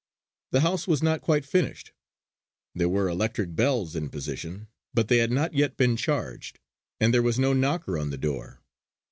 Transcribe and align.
The 0.49 0.61
house 0.61 0.87
was 0.87 1.03
not 1.03 1.21
quite 1.21 1.45
finished; 1.45 1.91
there 2.73 2.89
were 2.89 3.07
electric 3.07 3.55
bells 3.55 3.95
in 3.95 4.09
position, 4.09 4.67
but 4.95 5.09
they 5.09 5.17
had 5.19 5.31
not 5.31 5.53
yet 5.53 5.77
been 5.77 5.95
charged, 5.95 6.59
and 6.99 7.13
there 7.13 7.21
was 7.21 7.37
no 7.37 7.53
knocker 7.53 7.99
on 7.99 8.09
the 8.09 8.17
door. 8.17 8.63